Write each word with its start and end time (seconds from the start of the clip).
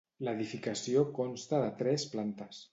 L'edificació 0.27 1.03
consta 1.19 1.61
de 1.67 1.71
tres 1.85 2.11
plantes. 2.17 2.67